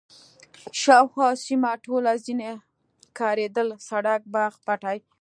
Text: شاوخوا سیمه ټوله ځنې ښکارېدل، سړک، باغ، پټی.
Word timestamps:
شاوخوا 0.81 1.29
سیمه 1.45 1.71
ټوله 1.85 2.11
ځنې 2.25 2.51
ښکارېدل، 3.07 3.67
سړک، 3.87 4.21
باغ، 4.33 4.53
پټی. 4.65 4.97